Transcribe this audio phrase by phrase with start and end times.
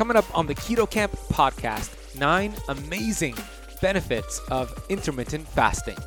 [0.00, 3.36] Coming up on the Keto Kamp podcast, nine amazing
[3.82, 5.98] benefits of intermittent fasting.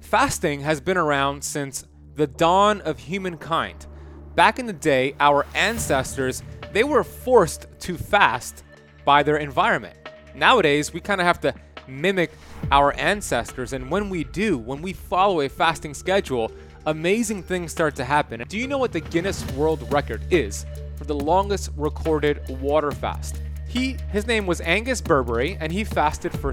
[0.00, 1.84] Fasting has been around since
[2.14, 3.86] the dawn of humankind.
[4.34, 8.64] Back in the day, our ancestors, they were forced to fast
[9.04, 9.96] by their environment.
[10.34, 11.54] Nowadays, we kind of have to
[11.86, 12.30] mimic
[12.70, 16.50] our ancestors, and when we do, when we follow a fasting schedule,
[16.86, 18.42] amazing things start to happen.
[18.48, 20.66] Do you know what the Guinness World Record is
[20.96, 23.42] for the longest recorded water fast?
[23.68, 26.52] He his name was Angus Barbieri and he fasted for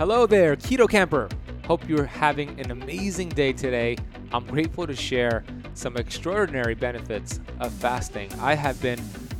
[0.00, 1.28] Hello there, Keto Camper.
[1.66, 3.98] Hope you're having an amazing day today.
[4.32, 8.32] I'm grateful to share some extraordinary benefits of fasting.
[8.40, 8.98] I have been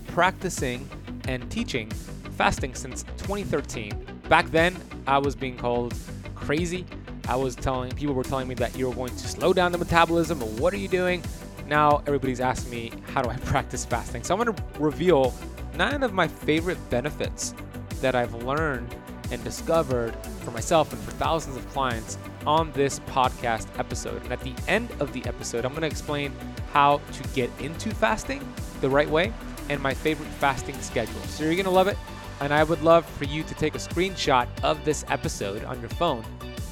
[0.09, 0.87] practicing
[1.27, 1.89] and teaching
[2.37, 4.05] fasting since 2013.
[4.29, 5.95] Back then, I was being called
[6.35, 6.85] crazy.
[7.27, 10.41] I was telling people were telling me that you're going to slow down the metabolism.
[10.59, 11.25] What are you doing?
[11.69, 14.25] Now everybody's asking me how do I practice fasting.
[14.25, 15.33] So I'm going to reveal
[15.79, 17.55] nine of my favorite benefits
[18.03, 18.95] that I've learned
[19.31, 24.23] and discovered for myself and for thousands of clients on this podcast episode.
[24.23, 26.33] And at the end of the episode, I'm going to explain
[26.73, 28.47] how to get into fasting
[28.81, 29.33] the right way
[29.69, 31.21] and my favorite fasting schedule.
[31.23, 31.97] So you're going to love it.
[32.41, 35.91] And I would love for you to take a screenshot of this episode on your
[35.91, 36.25] phone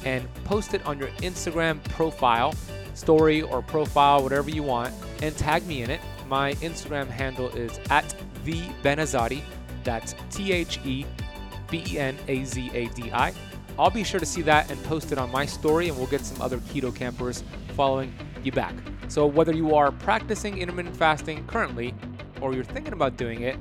[0.05, 2.55] and post it on your Instagram profile,
[2.95, 6.01] story, or profile, whatever you want, and tag me in it.
[6.27, 8.15] My Instagram handle is at
[8.45, 9.43] the Benazadi.
[9.85, 11.05] That's T H E
[11.71, 13.33] B E N A Z A D I.
[13.79, 16.23] I'll be sure to see that and post it on my story, and we'll get
[16.25, 17.45] some other keto campers
[17.77, 18.12] following
[18.43, 18.75] you back.
[19.09, 21.95] So, whether you are practicing intermittent fasting currently
[22.41, 23.56] or you're thinking about doing it,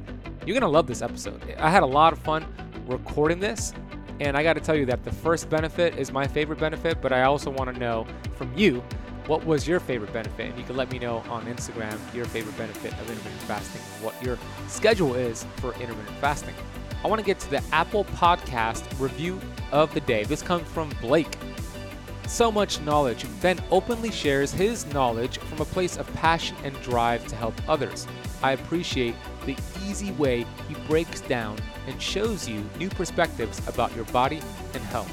[0.45, 1.41] you're gonna love this episode.
[1.59, 2.45] I had a lot of fun
[2.87, 3.73] recording this,
[4.19, 7.23] and I gotta tell you that the first benefit is my favorite benefit, but I
[7.23, 8.83] also wanna know from you
[9.27, 10.49] what was your favorite benefit?
[10.51, 14.05] And you can let me know on Instagram your favorite benefit of intermittent fasting, and
[14.05, 14.37] what your
[14.67, 16.55] schedule is for intermittent fasting.
[17.03, 19.39] I want to get to the Apple Podcast review
[19.71, 20.23] of the day.
[20.23, 21.37] This comes from Blake.
[22.27, 27.25] So much knowledge, then openly shares his knowledge from a place of passion and drive
[27.27, 28.07] to help others.
[28.43, 29.15] I appreciate
[29.45, 29.55] the
[29.85, 31.57] easy way he breaks down
[31.87, 34.41] and shows you new perspectives about your body
[34.73, 35.11] and health.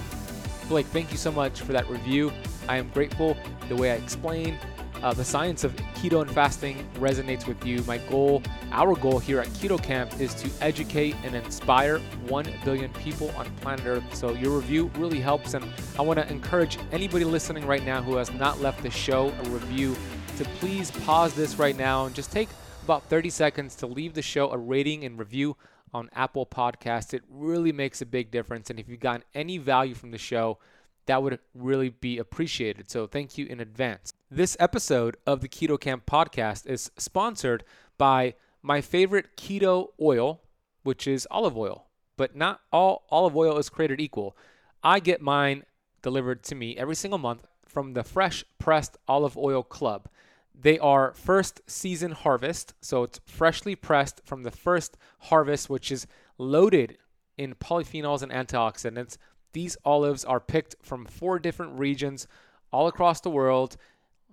[0.69, 2.33] Blake, thank you so much for that review.
[2.69, 3.37] I am grateful
[3.69, 4.59] the way I explain
[5.05, 7.85] uh, the science of keto and fasting resonates with you.
[7.85, 8.43] My goal,
[8.73, 13.45] our goal here at Keto Kamp, is to educate and inspire 1 billion people on
[13.57, 14.15] planet Earth.
[14.15, 15.53] So your review really helps.
[15.53, 15.65] And
[15.99, 19.49] I want to encourage anybody listening right now who has not left the show a
[19.51, 19.95] review
[20.39, 22.49] to please pause this right now and just take
[22.83, 25.55] about 30 seconds to leave the show a rating and review
[25.93, 27.13] on Apple Podcasts.
[27.13, 28.71] It really makes a big difference.
[28.71, 30.59] And if you've gotten any value from the show,
[31.07, 32.91] that would really be appreciated.
[32.91, 34.13] So thank you in advance.
[34.31, 37.65] This episode of the Keto Kamp podcast is sponsored
[37.99, 40.41] by my favorite keto oil,
[40.83, 41.87] which is olive oil.
[42.17, 44.37] But not all olive oil is created equal.
[44.83, 45.65] I get mine
[46.03, 50.09] delivered to me every single month from the Fresh Pressed Olive Oil Club.
[50.55, 56.07] They are first season harvest, so it's freshly pressed from the first harvest, which is
[56.39, 56.99] loaded
[57.37, 59.17] in polyphenols and antioxidants
[59.55, 62.27] these olives are picked from four different regions
[62.73, 63.77] all across the world,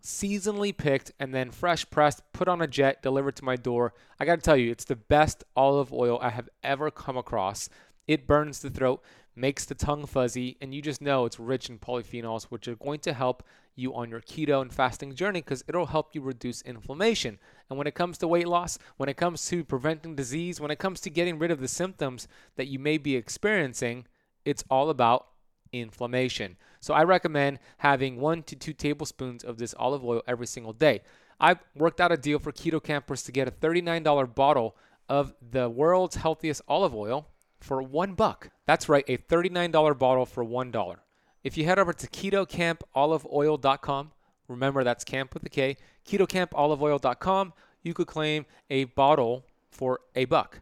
[0.01, 3.93] seasonally picked, and then fresh pressed, put on a jet, delivered to my door.
[4.19, 7.69] I gotta tell you, it's the best olive oil I have ever come across.
[8.07, 9.03] It burns the throat,
[9.35, 12.99] makes the tongue fuzzy, and you just know it's rich in polyphenols, which are going
[13.01, 13.43] to help
[13.75, 17.39] you on your keto and fasting journey because it'll help you reduce inflammation.
[17.69, 20.79] And when it comes to weight loss, when it comes to preventing disease, when it
[20.79, 24.05] comes to getting rid of the symptoms that you may be experiencing,
[24.45, 25.27] it's all about
[25.73, 26.57] inflammation.
[26.79, 31.01] So I recommend having one to two tablespoons of this olive oil every single day.
[31.39, 34.75] I've worked out a deal for keto campers to get a $39 bottle
[35.09, 37.27] of the world's healthiest olive oil
[37.59, 38.49] for one buck.
[38.65, 40.99] That's right, a $39 bottle for one dollar.
[41.43, 44.11] if you head over to ketokampoliveoil.com,
[44.47, 45.77] remember that's camp with a K,
[46.07, 47.53] ketokampoliveoil.com,
[47.83, 50.61] you could claim a bottle for a buck.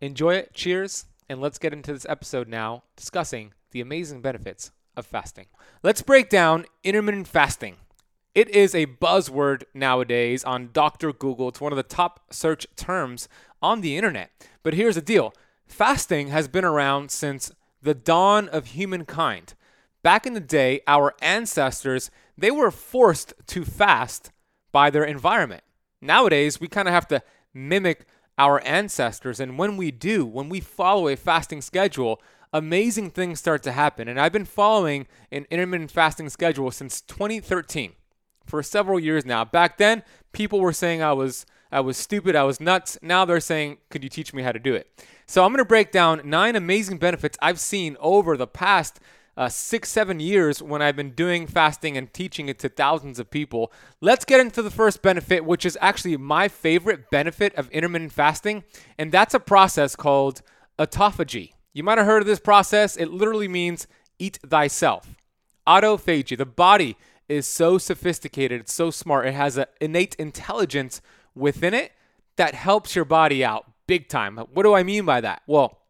[0.00, 0.52] Enjoy it.
[0.54, 1.06] Cheers.
[1.28, 5.46] And let's get into this episode now discussing the amazing benefits of fasting.
[5.82, 7.76] Let's break down intermittent fasting.
[8.34, 11.12] It is a buzzword nowadays on Dr.
[11.12, 11.48] Google.
[11.48, 13.28] It's one of the top search terms
[13.60, 14.30] on the internet.
[14.62, 15.34] But here's the deal
[15.66, 17.50] fasting has been around since
[17.82, 19.54] the dawn of humankind.
[20.02, 24.30] Back in the day, our ancestors, they were forced to fast
[24.70, 25.64] by their environment.
[26.00, 28.06] Nowadays, we kind of have to mimic
[28.38, 29.40] our ancestors.
[29.40, 32.20] And when we do, when we follow a fasting schedule,
[32.52, 34.08] amazing things start to happen.
[34.08, 37.92] And I've been following an intermittent fasting schedule since 2013
[38.44, 39.44] for several years now.
[39.44, 40.02] Back then,
[40.32, 42.96] people were saying I was I was stupid, I was nuts.
[43.02, 44.88] Now they're saying, "Could you teach me how to do it?"
[45.26, 49.00] So I'm going to break down nine amazing benefits I've seen over the past
[49.36, 53.30] uh, six, seven years when I've been doing fasting and teaching it to thousands of
[53.30, 53.72] people.
[54.00, 58.64] Let's get into the first benefit, which is actually my favorite benefit of intermittent fasting,
[58.98, 60.42] and that's a process called
[60.78, 61.52] autophagy.
[61.72, 62.96] You might have heard of this process.
[62.96, 63.86] It literally means
[64.18, 65.14] eat thyself.
[65.66, 66.38] Autophagy.
[66.38, 66.96] The body
[67.28, 71.02] is so sophisticated, it's so smart, it has an innate intelligence
[71.34, 71.92] within it
[72.36, 74.36] that helps your body out big time.
[74.36, 75.42] What do I mean by that?
[75.46, 75.80] Well,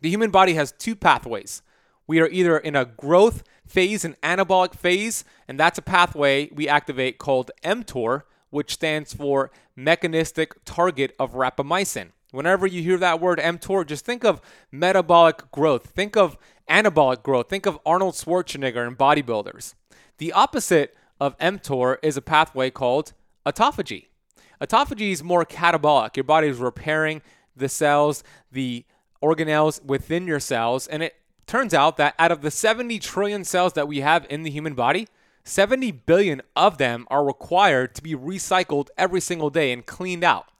[0.00, 1.62] the human body has two pathways
[2.10, 6.68] we are either in a growth phase, an anabolic phase, and that's a pathway we
[6.68, 12.08] activate called mTOR, which stands for mechanistic target of rapamycin.
[12.32, 14.40] Whenever you hear that word mTOR, just think of
[14.72, 16.36] metabolic growth, think of
[16.68, 19.74] anabolic growth, think of Arnold Schwarzenegger and bodybuilders.
[20.18, 23.12] The opposite of mTOR is a pathway called
[23.46, 24.06] autophagy.
[24.60, 26.16] Autophagy is more catabolic.
[26.16, 27.22] Your body is repairing
[27.54, 28.84] the cells, the
[29.22, 31.14] organelles within your cells, and it
[31.50, 34.74] Turns out that out of the 70 trillion cells that we have in the human
[34.74, 35.08] body,
[35.42, 40.52] 70 billion of them are required to be recycled every single day and cleaned out.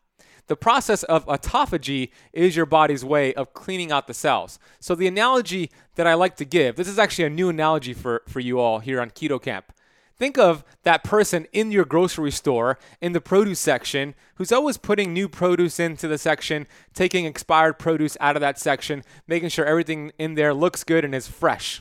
[0.49, 4.59] The process of autophagy is your body's way of cleaning out the cells.
[4.81, 8.25] So, the analogy that I like to give this is actually a new analogy for,
[8.27, 9.73] for you all here on Keto Kamp.
[10.21, 15.15] Think of that person in your grocery store in the produce section who's always putting
[15.15, 20.13] new produce into the section, taking expired produce out of that section, making sure everything
[20.19, 21.81] in there looks good and is fresh.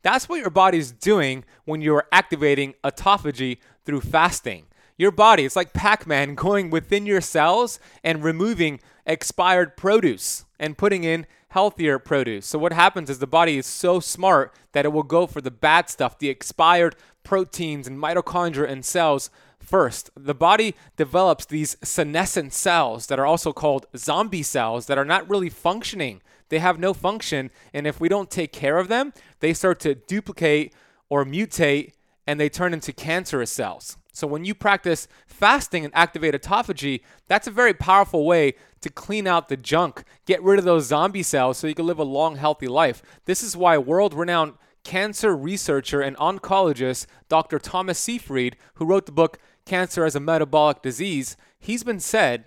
[0.00, 4.64] That's what your body's doing when you're activating autophagy through fasting.
[4.96, 10.78] Your body, it's like Pac Man going within your cells and removing expired produce and
[10.78, 12.46] putting in healthier produce.
[12.46, 15.50] So, what happens is the body is so smart that it will go for the
[15.50, 20.10] bad stuff, the expired proteins and mitochondria and cells first.
[20.16, 25.28] The body develops these senescent cells that are also called zombie cells that are not
[25.28, 26.22] really functioning.
[26.48, 27.50] They have no function.
[27.74, 30.72] And if we don't take care of them, they start to duplicate
[31.08, 31.92] or mutate
[32.26, 33.96] and they turn into cancerous cells.
[34.18, 39.28] So when you practice fasting and activate autophagy, that's a very powerful way to clean
[39.28, 42.34] out the junk, get rid of those zombie cells so you can live a long,
[42.34, 43.00] healthy life.
[43.26, 47.60] This is why world renowned cancer researcher and oncologist Dr.
[47.60, 52.46] Thomas Seyfried, who wrote the book Cancer as a Metabolic Disease, he's been said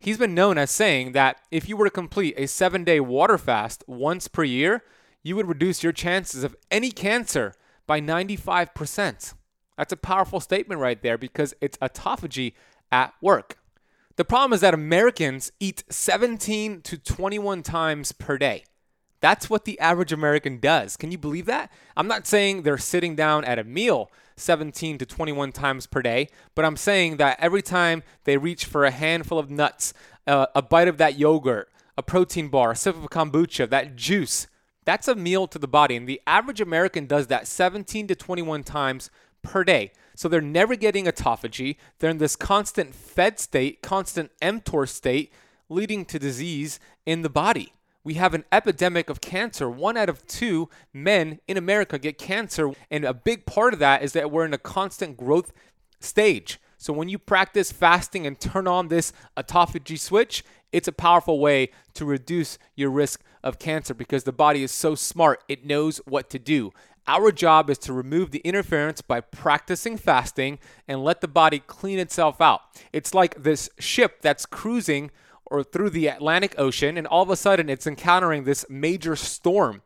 [0.00, 3.84] he's been known as saying that if you were to complete a 7-day water fast
[3.86, 4.82] once per year,
[5.22, 7.54] you would reduce your chances of any cancer
[7.86, 9.34] by 95%.
[9.76, 12.54] That's a powerful statement right there because it's autophagy
[12.92, 13.58] at work.
[14.16, 18.64] The problem is that Americans eat 17 to 21 times per day.
[19.20, 20.96] That's what the average American does.
[20.96, 21.72] Can you believe that?
[21.96, 26.28] I'm not saying they're sitting down at a meal 17 to 21 times per day,
[26.54, 29.94] but I'm saying that every time they reach for a handful of nuts,
[30.26, 34.46] uh, a bite of that yogurt, a protein bar, a sip of kombucha, that juice,
[34.84, 35.96] that's a meal to the body.
[35.96, 39.10] And the average American does that 17 to 21 times
[39.44, 39.92] per day.
[40.16, 41.76] So they're never getting autophagy.
[41.98, 45.32] They're in this constant fed state, constant mTOR state,
[45.68, 47.72] leading to disease in the body
[48.04, 49.68] we have an epidemic of cancer.
[49.68, 52.72] One out of two men in America get cancer.
[52.90, 55.52] And a big part of that is that we're in a constant growth
[56.00, 56.60] stage.
[56.76, 61.70] So when you practice fasting and turn on this autophagy switch, it's a powerful way
[61.94, 66.28] to reduce your risk of cancer because the body is so smart, it knows what
[66.30, 66.72] to do.
[67.06, 70.58] Our job is to remove the interference by practicing fasting
[70.88, 72.62] and let the body clean itself out.
[72.92, 75.10] It's like this ship that's cruising
[75.44, 79.82] or through the Atlantic Ocean, and all of a sudden it's encountering this major storm.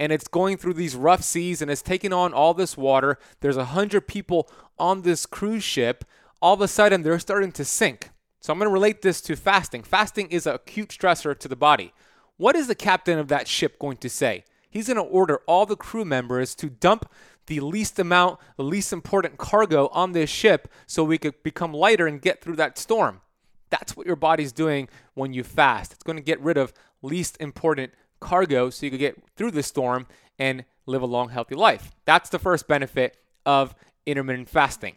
[0.00, 3.18] And it's going through these rough seas and it's taking on all this water.
[3.40, 6.04] There's a hundred people on this cruise ship.
[6.40, 8.10] All of a sudden, they're starting to sink.
[8.40, 9.82] So I'm going to relate this to fasting.
[9.82, 11.92] Fasting is an acute stressor to the body.
[12.36, 14.44] What is the captain of that ship going to say?
[14.70, 17.10] He's going to order all the crew members to dump
[17.46, 22.06] the least amount, the least important cargo on this ship so we could become lighter
[22.06, 23.22] and get through that storm.
[23.70, 25.92] That's what your body's doing when you fast.
[25.92, 26.72] It's going to get rid of
[27.02, 30.06] least important cargo so you can get through the storm
[30.38, 31.90] and live a long, healthy life.
[32.04, 33.74] That's the first benefit of
[34.06, 34.96] intermittent fasting.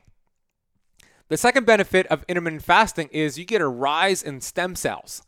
[1.29, 5.23] The second benefit of intermittent fasting is you get a rise in stem cells.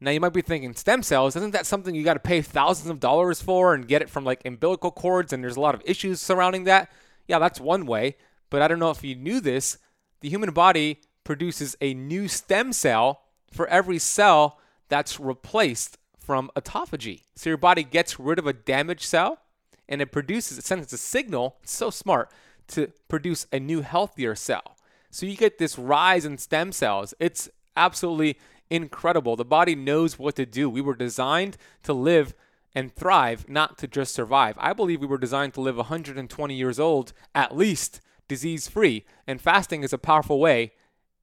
[0.00, 2.90] Now you might be thinking, stem cells, isn't that something you got to pay thousands
[2.90, 5.82] of dollars for and get it from like umbilical cords and there's a lot of
[5.84, 6.90] issues surrounding that?
[7.26, 8.16] Yeah, that's one way,
[8.48, 9.78] but I don't know if you knew this.
[10.20, 17.22] The human body produces a new stem cell for every cell that's replaced from autophagy.
[17.34, 19.40] So your body gets rid of a damaged cell
[19.88, 22.30] and it produces, it sends a signal, so smart,
[22.68, 24.76] to produce a new healthier cell.
[25.10, 27.14] So you get this rise in stem cells.
[27.18, 28.38] It's absolutely
[28.70, 29.36] incredible.
[29.36, 30.68] The body knows what to do.
[30.68, 32.34] We were designed to live
[32.74, 34.54] and thrive, not to just survive.
[34.58, 39.04] I believe we were designed to live 120 years old at least, disease free.
[39.26, 40.72] And fasting is a powerful way,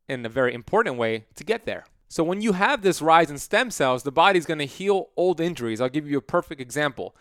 [0.08, 1.86] and a very important way, to get there.
[2.08, 5.40] So when you have this rise in stem cells, the body's going to heal old
[5.40, 5.82] injuries.
[5.82, 7.16] I'll give you a perfect example.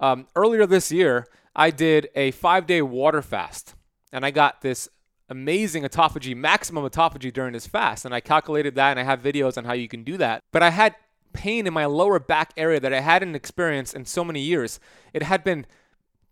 [0.00, 3.74] Um, earlier this year, I did a five day water fast,
[4.12, 4.88] and I got this
[5.32, 8.04] amazing autophagy, maximum autophagy during this fast.
[8.04, 10.42] And I calculated that and I have videos on how you can do that.
[10.52, 10.94] But I had
[11.32, 14.78] pain in my lower back area that I hadn't experienced in so many years.
[15.12, 15.66] It had been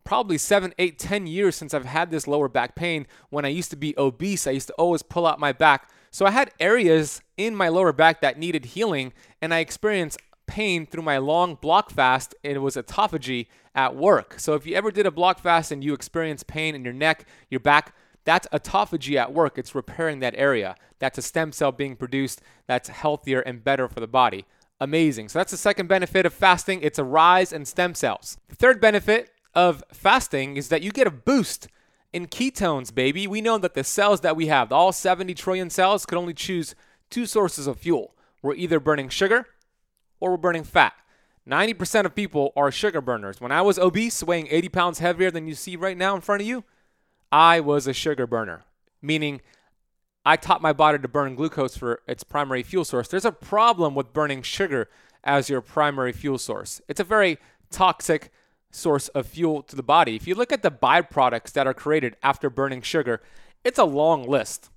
[0.04, 3.06] probably seven, eight, ten years since I've had this lower back pain.
[3.30, 5.90] When I used to be obese, I used to always pull out my back.
[6.10, 10.84] So I had areas in my lower back that needed healing, and I experienced pain
[10.84, 12.34] through my long block fast.
[12.42, 14.34] It was autophagy at work.
[14.38, 17.24] So if you ever did a block fast and you experience pain in your neck,
[17.48, 19.58] your back, that's autophagy at work.
[19.58, 20.76] It's repairing that area.
[20.98, 24.44] That's a stem cell being produced that's healthier and better for the body.
[24.80, 25.28] Amazing.
[25.28, 26.80] So that's the second benefit of fasting.
[26.82, 28.38] It's a rise in stem cells.
[28.48, 31.68] The third benefit of fasting is that you get a boost
[32.12, 33.26] in ketones, baby.
[33.26, 36.74] We know that the cells that we have, all 70 trillion cells, could only choose
[37.10, 38.14] two sources of fuel.
[38.42, 39.46] We're either burning sugar
[40.18, 40.94] or we're burning fat.
[41.48, 43.40] 90% of people are sugar burners.
[43.40, 46.42] When I was obese, weighing 80 pounds heavier than you see right now in front
[46.42, 46.64] of you,
[47.32, 48.64] I was a sugar burner,
[49.00, 49.40] meaning
[50.24, 53.08] I taught my body to burn glucose for its primary fuel source.
[53.08, 54.88] There's a problem with burning sugar
[55.24, 56.80] as your primary fuel source.
[56.88, 57.38] It's a very
[57.70, 58.30] toxic
[58.70, 60.16] source of fuel to the body.
[60.16, 63.20] If you look at the byproducts that are created after burning sugar,
[63.64, 64.70] it's a long list.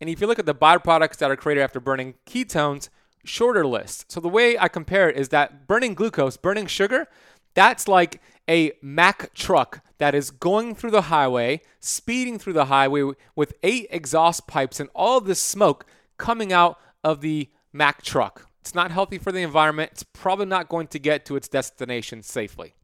[0.00, 2.88] And if you look at the byproducts that are created after burning ketones,
[3.24, 4.10] shorter list.
[4.10, 7.08] So the way I compare it is that burning glucose, burning sugar,
[7.56, 13.10] that's like a Mack truck that is going through the highway, speeding through the highway
[13.34, 15.86] with eight exhaust pipes and all this smoke
[16.18, 18.48] coming out of the Mack truck.
[18.60, 19.92] It's not healthy for the environment.
[19.92, 22.74] It's probably not going to get to its destination safely.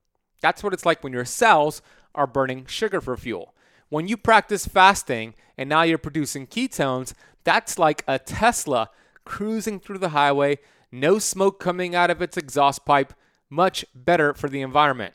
[0.40, 1.82] That's what it's like when your cells
[2.14, 3.54] are burning sugar for fuel.
[3.90, 7.12] When you practice fasting and now you're producing ketones,
[7.44, 8.88] that's like a Tesla
[9.24, 10.58] cruising through the highway,
[10.90, 13.12] no smoke coming out of its exhaust pipe,
[13.52, 15.14] much better for the environment.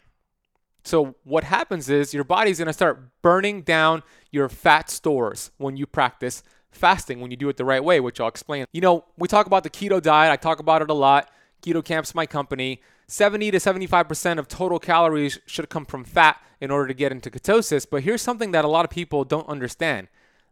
[0.83, 5.85] So, what happens is your body's gonna start burning down your fat stores when you
[5.85, 8.65] practice fasting, when you do it the right way, which I'll explain.
[8.71, 11.29] You know, we talk about the keto diet, I talk about it a lot.
[11.61, 12.81] Keto Kamp's my company.
[13.07, 17.31] 70 to 75% of total calories should come from fat in order to get into
[17.31, 17.87] ketosis.
[17.89, 20.07] But here's something that a lot of people don't understand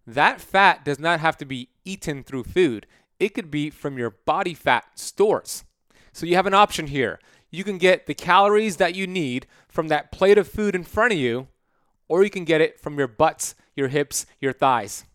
[0.08, 2.86] that fat does not have to be eaten through food,
[3.20, 5.64] it could be from your body fat stores.
[6.14, 7.20] So you have an option here
[7.56, 11.14] you can get the calories that you need from that plate of food in front
[11.14, 11.48] of you,
[12.08, 15.06] or you can get it from your butts, your hips, your thighs.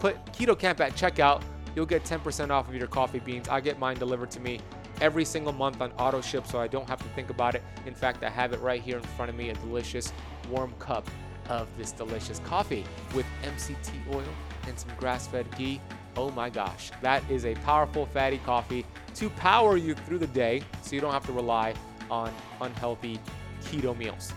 [0.00, 1.42] put Keto Kamp at checkout,
[1.74, 3.48] you'll get 10% off of your coffee beans.
[3.48, 4.60] I get mine delivered to me
[5.00, 7.62] every single month on auto ship so I don't have to think about it.
[7.86, 10.12] In fact, I have it right here in front of me a delicious
[10.50, 11.08] warm cup
[11.48, 12.84] of this delicious coffee
[13.14, 14.24] with MCT oil
[14.66, 15.80] and some grass fed ghee.
[16.16, 18.84] Oh my gosh, that is a powerful fatty coffee
[19.14, 21.74] to power you through the day so you don't have to rely
[22.10, 23.20] on unhealthy
[23.62, 24.32] keto meals.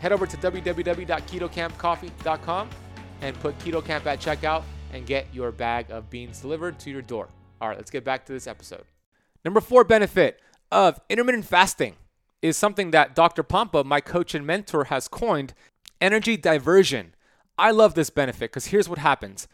[0.00, 2.70] Head over to www.ketokampcoffee.com
[3.22, 7.02] and put Keto Kamp at checkout and get your bag of beans delivered to your
[7.02, 7.28] door.
[7.60, 8.84] All right, let's get back to this episode.
[9.44, 10.40] Number four benefit
[10.70, 11.96] of intermittent fasting
[12.42, 13.42] is something that Dr.
[13.42, 15.54] Pompa, my coach and mentor, has coined
[16.00, 17.14] energy diversion.
[17.58, 19.48] I love this benefit because here's what happens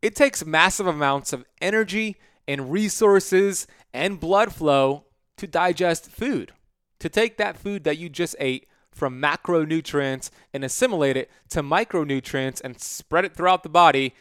[0.00, 2.16] it takes massive amounts of energy
[2.48, 5.04] and resources and blood flow
[5.36, 6.52] to digest food,
[6.98, 12.60] to take that food that you just ate from macronutrients and assimilate it to micronutrients
[12.62, 14.14] and spread it throughout the body.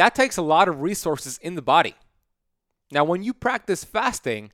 [0.00, 1.94] That takes a lot of resources in the body.
[2.90, 4.50] Now, when you practice fasting,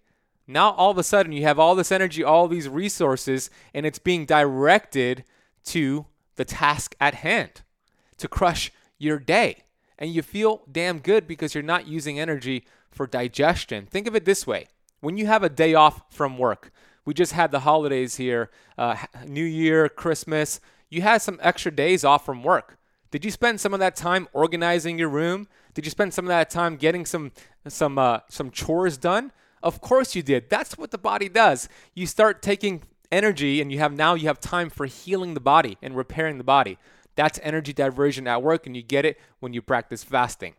[0.49, 4.01] now all of a sudden you have all this energy, all these resources, and it's
[4.01, 5.23] being directed
[5.67, 7.63] to the task at hand
[8.17, 9.63] to crush your day.
[10.01, 13.87] And you feel damn good because you're not using energy for digestion.
[13.87, 14.67] Think of it this way
[14.99, 16.73] when you have a day off from work,
[17.05, 20.59] we just had the holidays here, uh, New Year, Christmas,
[20.91, 22.81] you had some extra days off from work.
[23.11, 25.49] Did you spend some of that time organizing your room?
[25.75, 27.33] Did you spend some of that time getting some
[27.69, 29.33] some uh, some chores done?
[29.63, 30.51] Of course you did.
[30.51, 31.69] That's what the body does.
[31.95, 35.79] You start taking energy and you have now you have time for healing the body
[35.83, 36.79] and repairing the body.
[37.15, 40.55] That's energy diversion at work and you get it when you practice fasting.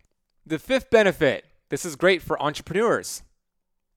[0.46, 3.24] The fifth benefit, this is great for entrepreneurs.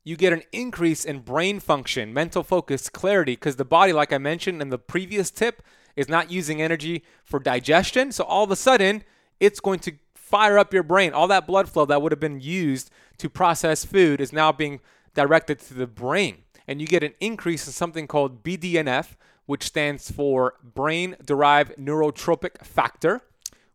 [0.05, 4.19] You get an increase in brain function, mental focus, clarity because the body like I
[4.19, 5.63] mentioned in the previous tip
[5.97, 8.13] is not using energy for digestion.
[8.13, 9.05] So all of a sudden,
[9.39, 11.13] it's going to fire up your brain.
[11.13, 14.81] All that blood flow that would have been used to process food is now being
[15.15, 16.39] directed to the brain.
[16.69, 19.17] And you get an increase in something called BDNF,
[19.47, 23.23] which stands for brain derived neurotrophic factor,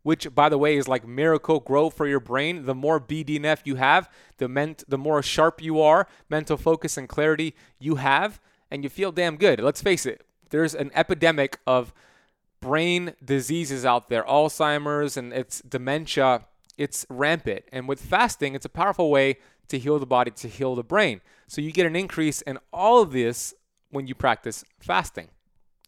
[0.04, 2.66] which, by the way, is like Miracle-Gro for your brain.
[2.66, 7.10] The more BDNF you have, the, ment- the more sharp you are, mental focus and
[7.10, 8.40] clarity you have,
[8.72, 9.60] and you feel damn good.
[9.60, 11.94] Let's face it, there's an epidemic of
[12.62, 16.46] brain diseases out there, Alzheimer's and it's dementia,
[16.78, 17.66] it's rampant.
[17.74, 19.36] And with fasting, it's a powerful way
[19.68, 21.20] to heal the body, to heal the brain.
[21.48, 23.54] So you get an increase in all of this
[23.90, 25.28] when you practice fasting.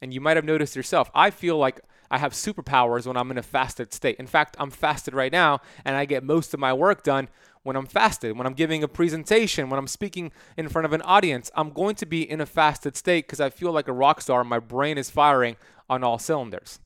[0.02, 1.80] And you might have noticed yourself, I feel like
[2.12, 4.18] I have superpowers when I'm in a fasted state.
[4.18, 7.30] In fact, I'm fasted right now and I get most of my work done
[7.68, 11.02] when I'm fasted, when I'm giving a presentation, when I'm speaking in front of an
[11.02, 11.52] audience.
[11.54, 14.46] I'm going to be in a fasted state because I feel like a rock star.
[14.46, 15.58] My brain is firing
[15.90, 16.80] on all cylinders.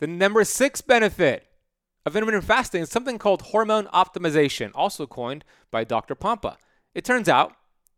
[0.00, 1.46] The number six benefit
[2.04, 6.14] of intermittent fasting is something called hormone optimization, also coined by Dr.
[6.14, 6.58] Pompa.
[6.94, 7.54] It turns out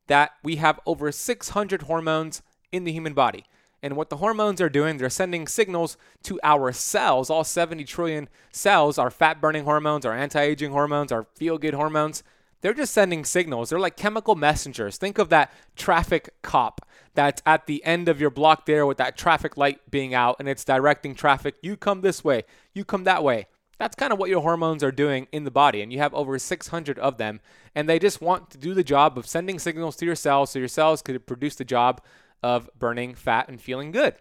[0.07, 2.41] that we have over 600 hormones
[2.71, 3.45] in the human body.
[3.87, 8.29] And what the hormones are doing, they're sending signals to our cells, all 70 trillion
[8.51, 12.25] cells, our fat burning hormones, our anti aging hormones, our feel good hormones.
[12.63, 13.71] They're just sending signals.
[13.71, 14.97] They're like chemical messengers.
[14.97, 19.17] Think of that traffic cop that's at the end of your block there with that
[19.17, 21.55] traffic light being out and it's directing traffic.
[21.63, 22.43] You come this way,
[22.75, 23.47] you come that way.
[23.79, 25.81] That's kind of what your hormones are doing in the body.
[25.81, 27.41] And you have over 600 of them.
[27.73, 30.59] And they just want to do the job of sending signals to your cells so
[30.59, 32.01] your cells could produce the job
[32.43, 34.15] of burning fat and feeling good.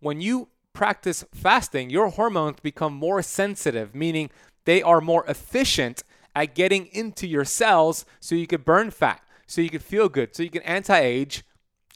[0.00, 4.30] When you practice fasting, your hormones become more sensitive, meaning
[4.64, 6.02] they are more efficient
[6.34, 10.34] at getting into your cells so you could burn fat, so you could feel good,
[10.34, 11.44] so you can anti age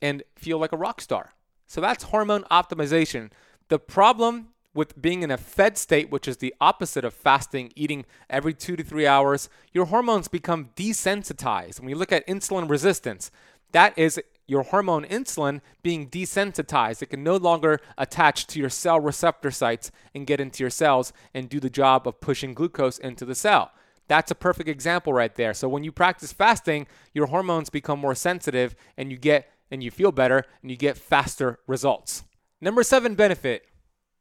[0.02, 1.32] and feel like a rock star.
[1.66, 3.30] So that's hormone optimization.
[3.68, 8.04] The problem with being in a fed state, which is the opposite of fasting, eating
[8.28, 11.78] every two to three hours, your hormones become desensitized.
[11.80, 13.30] When you look at insulin resistance,
[13.72, 17.02] that is your hormone insulin being desensitized.
[17.02, 21.12] It can no longer attach to your cell receptor sites and get into your cells
[21.32, 23.72] and do the job of pushing glucose into the cell.
[24.06, 25.54] That's a perfect example right there.
[25.54, 29.90] So when you practice fasting, your hormones become more sensitive and you get and you
[29.90, 32.24] feel better and you get faster results.
[32.60, 33.66] Number 7 benefit.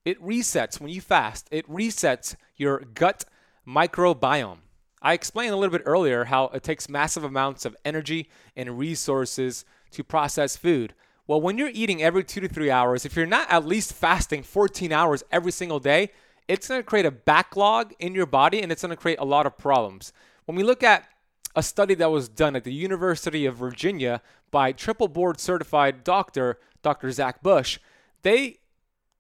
[0.06, 1.48] It resets when you fast.
[1.52, 3.26] It resets your gut
[3.68, 4.60] microbiome.
[5.02, 9.66] I explained a little bit earlier how it takes massive amounts of energy and resources
[9.94, 10.94] to process food.
[11.26, 14.44] Well, when you're eating every 2 to 3 hours, if you're not at least fasting
[14.44, 16.12] 14 hours every single day,
[16.48, 19.26] it's going to create a backlog in your body and it's going to create a
[19.26, 20.12] lot of problems.
[20.46, 21.08] When we look at
[21.56, 26.58] a study that was done at the University of Virginia by triple board certified doctor,
[26.82, 27.12] Dr.
[27.12, 27.80] Zach Bush,
[28.24, 28.58] they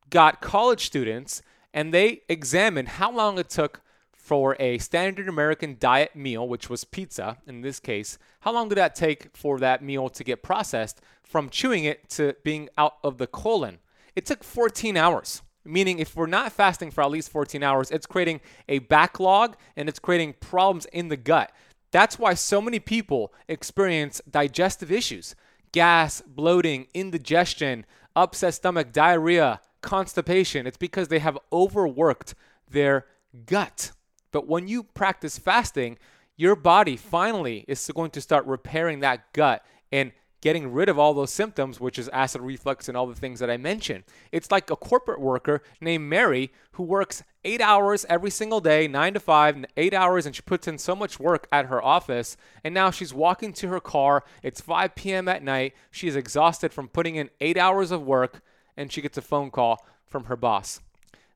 [0.10, 1.42] got college students
[1.74, 3.82] and they examined how long it took
[4.24, 8.18] for a standard American diet meal, which was pizza in this case.
[8.40, 12.34] How long did that take for that meal to get processed from chewing it to
[12.42, 13.80] being out of the colon?
[14.16, 18.06] It took 14 hours meaning if we're not fasting for at least 14 hours, it's
[18.06, 21.54] creating a backlog and it's creating problems in the gut.
[21.92, 25.36] That's why so many people experience digestive issues
[25.72, 30.68] gas, bloating, indigestion, upset stomach, diarrhea, constipation.
[30.68, 32.36] It's because they have overworked
[32.70, 33.06] their
[33.46, 33.92] gut.
[34.34, 35.98] But when you practice fasting,
[36.36, 41.14] your body finally is going to start repairing that gut and getting rid of all
[41.14, 44.04] those symptoms, which is acid reflux and all the things that I mentioned.
[44.30, 49.14] It's like a corporate worker named Mary who works eight hours every single day, nine
[49.14, 52.36] to five, eight hours, and she puts in so much work at her office.
[52.64, 54.26] And now she's walking to her car.
[54.42, 55.30] It's 5 p.m.
[55.30, 55.76] at night.
[55.92, 58.42] She's exhausted from putting in eight hours of work,
[58.76, 60.82] and she gets a phone call from her boss.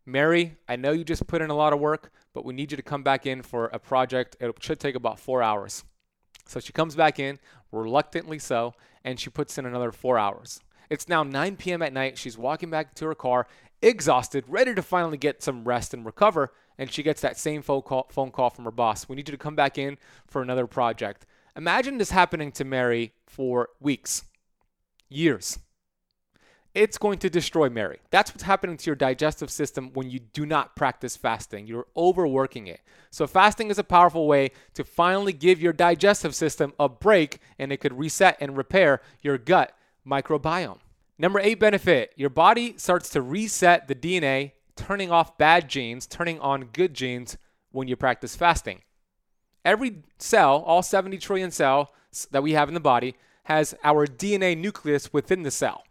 [0.06, 2.78] Mary, I know you just put in a lot of work, but we need you
[2.78, 4.36] to come back in for a project.
[4.40, 5.84] It should take about four hours.
[6.46, 7.40] So she comes back in,
[7.72, 10.60] reluctantly so, and she puts in another four hours.
[10.88, 11.82] It's now 9 p.m.
[11.82, 12.16] at night.
[12.16, 13.48] She's walking back to her car,
[13.82, 16.54] exhausted, ready to finally get some rest and recover.
[16.78, 19.10] And she gets that same phone call, phone call from her boss.
[19.10, 19.98] We need you to come back in
[20.28, 21.26] for another project.
[21.56, 24.26] Imagine this happening to Mary for weeks,
[25.10, 25.58] years
[26.78, 27.98] it's going to destroy Mary.
[28.12, 31.66] That's what's happening to your digestive system when you do not practice fasting.
[31.66, 32.82] You're overworking it.
[33.10, 37.72] So, fasting is a powerful way to finally give your digestive system a break and
[37.72, 40.78] it could reset and repair your gut microbiome.
[41.18, 46.40] Number eight benefit your body starts to reset the DNA, turning off bad genes, turning
[46.42, 47.40] on good genes
[47.72, 48.84] when you practice fasting.
[49.66, 51.88] Every cell, all 70 trillion cells
[52.30, 55.87] that we have in the body, has our DNA nucleus within the cell.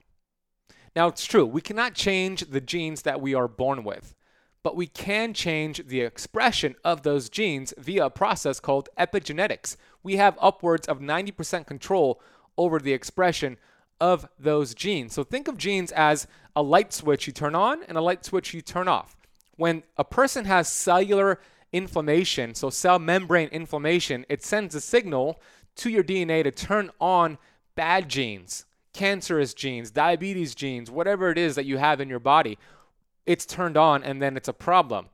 [0.97, 4.15] Now, it's true, we cannot change the genes that we are born with,
[4.63, 9.77] but we can change the expression of those genes via a process called epigenetics.
[10.03, 12.19] We have upwards of 90% control
[12.57, 13.59] over the expression
[14.01, 15.13] of those genes.
[15.13, 18.55] So think of genes as a light switch you turn on and a light switch
[18.55, 19.19] you turn off.
[19.57, 21.41] When a person has cellular
[21.75, 25.43] inflammation, so cell membrane inflammation, it sends a signal
[25.77, 27.37] to your DNA to turn on
[27.75, 28.66] bad genes
[28.97, 32.59] cancerous genes, diabetes genes, whatever it is that you have in your body,
[33.27, 35.11] it's turned on and then it's a problem.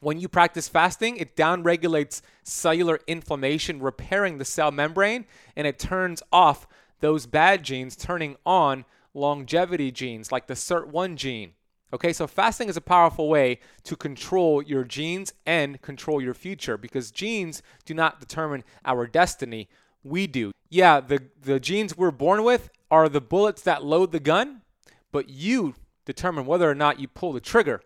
[0.00, 6.20] When you practice fasting, it downregulates cellular inflammation, repairing the cell membrane, and it turns
[6.32, 6.66] off
[6.98, 11.52] those bad genes, turning on longevity genes like the SIRT1 gene.
[11.92, 16.76] Okay, so fasting is a powerful way to control your genes and control your future
[16.76, 19.68] because genes do not determine our destiny.
[20.04, 20.52] We do.
[20.68, 24.62] Yeah, the, the genes we're born with are the bullets that load the gun,
[25.10, 27.80] but you determine whether or not you pull the trigger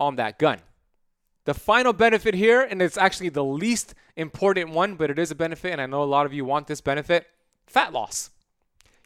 [0.00, 0.60] on that gun.
[1.44, 5.34] The final benefit here, and it's actually the least important one, but it is a
[5.34, 7.26] benefit, and I know a lot of you want this benefit
[7.66, 8.30] fat loss.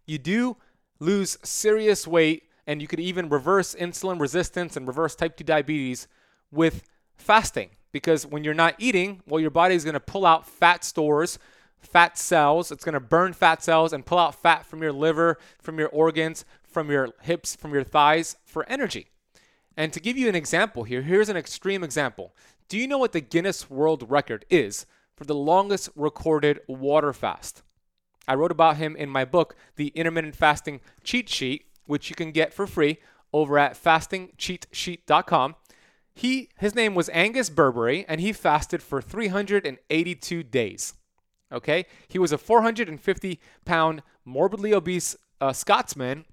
[0.06, 0.56] You do
[0.98, 6.08] lose serious weight, and you could even reverse insulin resistance and reverse type 2 diabetes
[6.50, 6.82] with
[7.16, 7.70] fasting.
[7.92, 11.38] Because when you're not eating, well, your body is going to pull out fat stores
[11.82, 12.72] fat cells.
[12.72, 15.88] It's going to burn fat cells and pull out fat from your liver, from your
[15.88, 19.08] organs, from your hips, from your thighs for energy.
[19.76, 22.34] And to give you an example here, here's an extreme example.
[22.68, 27.62] Do you know what the Guinness World Record is for the longest recorded water fast?
[28.26, 32.30] I wrote about him in my book, The Intermittent Fasting Cheat Sheet, which you can
[32.30, 32.98] get for free
[33.32, 35.56] over at fastingcheatsheet.com.
[36.14, 40.94] He his name was Angus Barbieri and he fasted for 382 days.
[41.52, 46.24] Okay, he was a 450 pound, morbidly obese uh, Scotsman,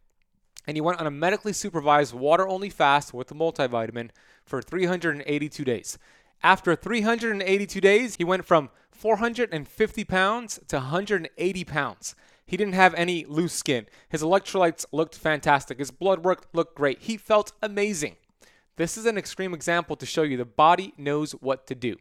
[0.65, 4.12] and he went on a medically supervised water only fast with a multivitamin
[4.45, 5.97] for 382 days.
[6.41, 12.15] After 382 days, he went from 450 pounds to 180 pounds.
[12.45, 13.88] He didn't have any loose skin.
[14.10, 15.79] His electrolytes looked fantastic.
[15.79, 17.01] His blood work looked great.
[17.01, 18.15] He felt amazing.
[18.75, 21.97] This is an extreme example to show you the body knows what to do.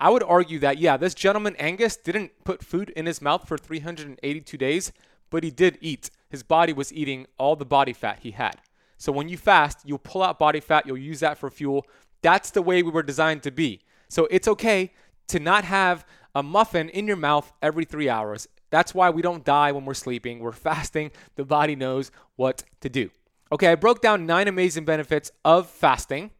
[0.00, 3.58] I would argue that, yeah, this gentleman, Angus, didn't put food in his mouth for
[3.58, 4.92] 382 days,
[5.28, 6.10] but he did eat.
[6.30, 8.56] His body was eating all the body fat he had.
[8.96, 11.86] So when you fast, you'll pull out body fat, you'll use that for fuel.
[12.22, 13.80] That's the way we were designed to be.
[14.08, 14.92] So it's okay
[15.28, 18.48] to not have a muffin in your mouth every three hours.
[18.70, 20.38] That's why we don't die when we're sleeping.
[20.38, 21.10] We're fasting.
[21.36, 23.10] The body knows what to do.
[23.52, 26.30] Okay, I broke down nine amazing benefits of fasting.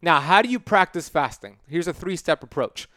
[0.00, 1.58] Now, how do you practice fasting?
[1.66, 2.88] Here's a three step approach.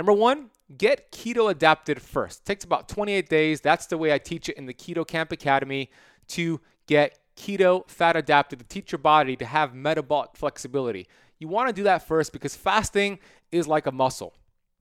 [0.00, 2.40] Number one, get keto adapted first.
[2.40, 3.60] It takes about 28 days.
[3.60, 5.90] That's the way I teach it in the Keto Kamp Academy
[6.28, 11.06] to get keto fat adapted to teach your body to have metabolic flexibility.
[11.38, 13.18] You want to do that first because fasting
[13.52, 14.32] is like a muscle.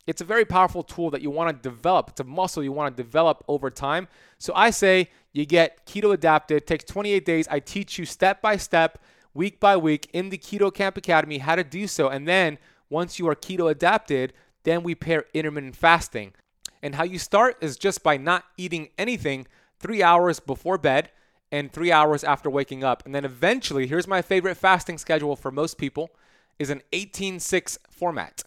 [0.07, 2.11] It's a very powerful tool that you want to develop.
[2.11, 4.07] It's a muscle you want to develop over time.
[4.37, 6.65] So I say you get keto adapted.
[6.65, 7.45] Takes 28 days.
[7.51, 9.03] I teach you step by step,
[9.33, 12.07] week by week in the Keto Kamp Academy how to do so.
[12.07, 12.57] And then
[12.89, 14.31] once you are keto adapted,
[14.63, 16.33] then we pair intermittent fasting.
[16.81, 19.47] And how you start is just by not eating anything
[19.79, 21.09] three hours before bed
[21.51, 23.03] and three hours after waking up.
[23.05, 26.11] And then eventually, here's my favorite fasting schedule for most people
[26.57, 28.43] is an 18-6 format.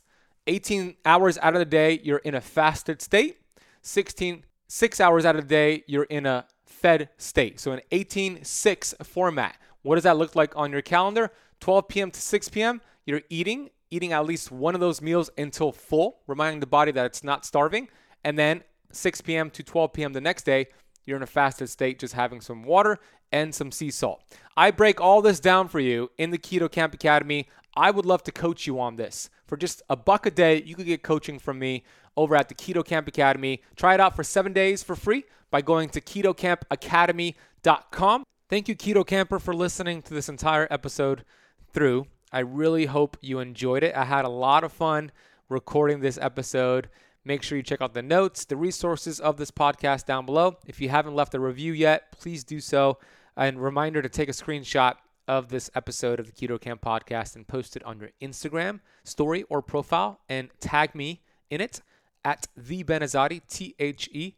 [0.47, 3.39] 18 hours out of the day, you're in a fasted state.
[3.83, 7.59] 16, six hours out of the day, you're in a fed state.
[7.61, 9.57] So an 18-6 format.
[9.83, 11.31] What does that look like on your calendar?
[11.61, 12.11] 12 p.m.
[12.11, 16.61] to 6 p.m., you're eating, eating at least one of those meals until full, reminding
[16.61, 17.89] the body that it's not starving.
[18.25, 19.51] And then 6 p.m.
[19.51, 20.15] to 12 p.m.
[20.15, 20.69] the next day,
[21.05, 22.99] you're in a fasted state, just having some water
[23.31, 24.23] and some sea salt.
[24.57, 27.49] I break all this down for you in the Keto Kamp Academy.
[27.77, 29.29] I would love to coach you on this.
[29.47, 31.85] For just a buck a day, you could get coaching from me
[32.17, 33.63] over at the Keto Kamp Academy.
[33.77, 38.25] Try it out for seven days for free by going to ketokampacademy.com.
[38.49, 41.25] Thank you, Keto Camper, for listening to this entire episode
[41.73, 42.07] through.
[42.33, 43.95] I really hope you enjoyed it.
[43.95, 45.13] I had a lot of fun
[45.51, 46.89] recording this episode.
[47.25, 50.57] Make sure you check out the notes, the resources of this podcast down below.
[50.67, 52.99] If you haven't left a review yet, please do so.
[53.37, 54.95] And reminder to take a screenshot
[55.29, 59.45] of this episode of the Keto Kamp podcast and post it on your Instagram story
[59.51, 61.83] or profile and tag me in it
[62.25, 64.37] at the Benazadi, T H E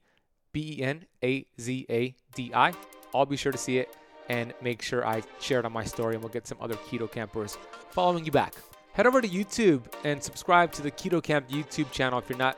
[0.52, 2.72] B E N A Z A D I.
[3.14, 3.96] I'll be sure to see it
[4.28, 7.10] and make sure I share it on my story, and we'll get some other keto
[7.10, 7.58] campers
[7.90, 8.54] following you back.
[8.92, 12.56] Head over to YouTube and subscribe to the Keto Kamp YouTube channel if you're not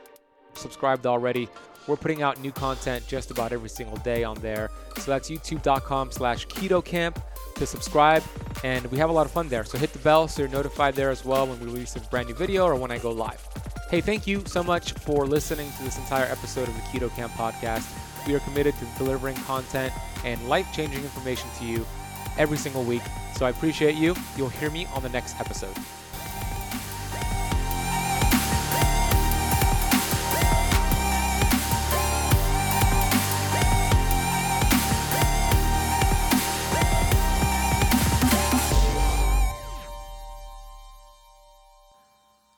[0.53, 1.49] subscribed already.
[1.87, 4.69] We're putting out new content just about every single day on there.
[4.97, 7.19] So that's youtube.com slash keto kamp
[7.55, 8.23] to subscribe.
[8.63, 9.63] And we have a lot of fun there.
[9.63, 12.27] So hit the bell so you're notified there as well when we release a brand
[12.27, 13.47] new video or when I go live.
[13.89, 17.31] Hey, thank you so much for listening to this entire episode of the Keto Kamp
[17.33, 18.06] podcast.
[18.27, 19.93] We are committed to delivering content
[20.25, 21.85] and life changing information to you
[22.37, 23.01] every single week.
[23.35, 24.15] So I appreciate you.
[24.35, 25.75] You'll hear me on the next episode.